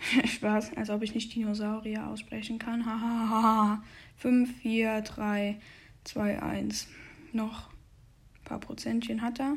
Spaß, 0.27 0.77
als 0.77 0.91
ob 0.91 1.03
ich 1.03 1.15
nicht 1.15 1.35
Dinosaurier 1.35 2.07
aussprechen 2.09 2.59
kann. 2.59 2.85
Hahaha. 2.85 3.83
5, 4.17 4.61
4, 4.61 5.01
3, 5.03 5.61
2, 6.05 6.43
1. 6.43 6.89
Noch 7.33 7.69
ein 7.69 8.45
paar 8.45 8.61
Prozentchen 8.61 9.23
hat 9.23 9.41
er. 9.41 9.57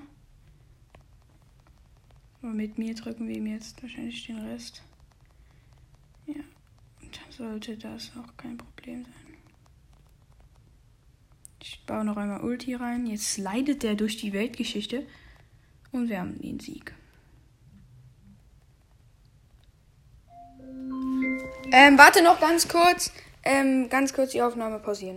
Aber 2.41 2.53
mit 2.53 2.77
mir 2.77 2.93
drücken 2.93 3.27
wir 3.27 3.35
ihm 3.35 3.47
jetzt 3.47 3.81
wahrscheinlich 3.81 4.25
den 4.27 4.37
Rest. 4.37 4.83
Ja, 6.27 6.35
dann 7.01 7.31
sollte 7.31 7.77
das 7.77 8.11
auch 8.17 8.37
kein 8.37 8.57
Problem 8.57 9.03
sein. 9.03 9.13
Ich 11.61 11.83
baue 11.87 12.05
noch 12.05 12.17
einmal 12.17 12.41
Ulti 12.41 12.75
rein. 12.75 13.07
Jetzt 13.07 13.33
slidet 13.33 13.81
der 13.81 13.95
durch 13.95 14.17
die 14.17 14.33
Weltgeschichte. 14.33 15.07
Und 15.91 16.09
wir 16.09 16.19
haben 16.19 16.39
den 16.39 16.59
Sieg. 16.59 16.93
Ähm, 21.71 21.97
warte 21.97 22.23
noch 22.23 22.39
ganz 22.39 22.67
kurz. 22.67 23.11
Ähm, 23.43 23.89
ganz 23.89 24.13
kurz 24.13 24.31
die 24.31 24.41
Aufnahme 24.41 24.79
pausieren. 24.79 25.13